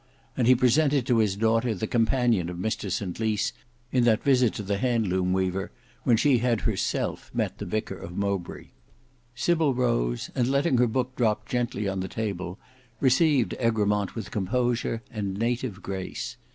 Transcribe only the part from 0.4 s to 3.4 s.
he presented to his daughter the companion of Mr St